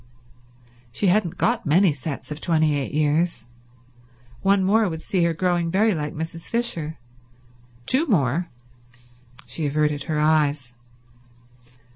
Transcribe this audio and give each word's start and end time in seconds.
She 0.91 1.09
hadn't 1.13 1.37
got 1.37 1.63
many 1.67 1.93
sets 1.93 2.31
of 2.31 2.41
twenty 2.41 2.75
eight 2.75 2.91
years. 2.91 3.45
One 4.41 4.63
more 4.63 4.89
would 4.89 5.03
see 5.03 5.23
her 5.25 5.33
growing 5.35 5.69
very 5.69 5.93
like 5.93 6.15
Mrs. 6.15 6.49
Fisher. 6.49 6.97
Two 7.85 8.07
more— 8.07 8.49
She 9.45 9.67
averted 9.67 10.05
her 10.05 10.19
eyes. 10.19 10.73